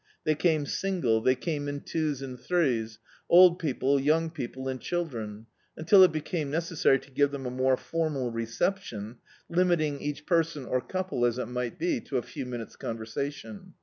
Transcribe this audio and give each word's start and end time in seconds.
They 0.23 0.33
came 0.33 0.65
single, 0.65 1.21
they 1.21 1.35
came 1.35 1.67
in 1.67 1.81
Dictzed 1.81 1.85
by 1.85 1.87
Google 1.91 2.09
Hospitality 2.09 2.19
twos 2.19 2.21
and 2.23 2.39
threes; 2.39 2.99
old 3.29 3.59
people, 3.59 3.99
young 3.99 4.29
people 4.31 4.67
and 4.67 4.81
chil 4.81 5.05
dren; 5.05 5.45
until 5.77 6.01
it 6.01 6.11
became 6.11 6.49
necessary 6.49 6.97
to 6.97 7.11
give 7.11 7.29
them 7.29 7.45
a 7.45 7.51
more 7.51 7.77
formal 7.77 8.31
reception, 8.31 9.17
limiting 9.47 9.99
eadi 10.01 10.21
person 10.25 10.65
or 10.65 10.81
couple, 10.81 11.23
as 11.23 11.37
it 11.37 11.47
mi^t 11.49 11.77
be, 11.77 12.01
to 12.01 12.17
a 12.17 12.23
few 12.23 12.47
minutes' 12.47 12.77
crniversation. 12.77 13.73